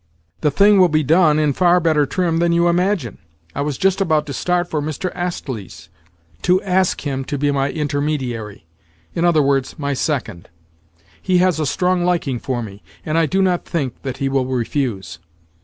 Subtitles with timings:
[0.39, 3.19] The thing will be done in far better trim than you imagine.
[3.53, 5.11] I was just about to start for Mr.
[5.13, 5.89] Astley's,
[6.41, 8.65] to ask him to be my intermediary—in
[9.23, 10.49] other words, my second.
[11.21, 14.47] He has a strong liking for me, and I do not think that he will
[14.47, 15.19] refuse.